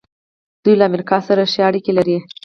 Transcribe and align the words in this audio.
دوی 0.63 0.75
له 0.79 0.85
امریکا 0.89 1.17
سره 1.27 1.43
ښې 1.51 1.61
اړیکې 1.69 1.91
لري. 1.97 2.17